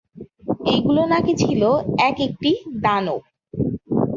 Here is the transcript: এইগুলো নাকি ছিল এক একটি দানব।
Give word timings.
এইগুলো 0.65 1.01
নাকি 1.05 1.33
ছিল 1.35 1.61
এক 2.01 2.17
একটি 2.27 2.51
দানব। 2.83 3.21